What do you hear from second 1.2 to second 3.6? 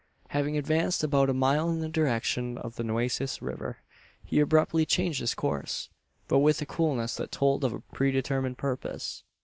a mile in the direction of the Nueces